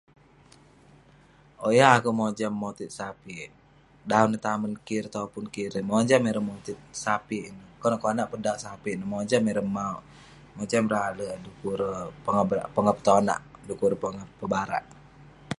Owk, 1.63 1.73
yeng 1.77 1.91
akouk 1.95 2.17
mojam 2.19 2.51
motit 2.61 2.89
sapik. 2.99 3.49
Dan 4.09 4.25
neh 4.31 4.43
tamen 4.45 4.73
kik, 4.85 4.97
ireh 4.99 5.13
topun 5.15 5.45
kik 5.53 5.67
erei 5.69 5.85
mojam 5.91 6.21
ireh 6.29 6.45
motit 6.49 6.77
sapik 7.03 7.43
ineh. 7.49 7.69
Konak 7.81 8.01
konak 8.03 8.29
peh 8.31 8.41
dauk 8.45 8.59
sapik 8.65 8.93
ineh; 8.95 9.11
mojam 9.13 9.43
ireh 9.51 9.67
mauk, 9.75 10.01
mojam 10.57 10.83
ireh 10.87 11.03
ale'erk 11.07 11.33
eh 11.35 11.41
dekuk 11.45 11.73
ireh 11.77 11.95
pongah 12.23 12.45
ber- 12.49 12.69
pongah 12.75 12.95
petonak, 12.97 13.41
dekuk 13.67 13.87
ireh 13.89 14.01
pongah 14.03 14.25
pebarak. 14.39 14.83